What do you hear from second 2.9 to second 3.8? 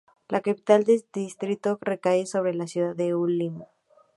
de Ulm.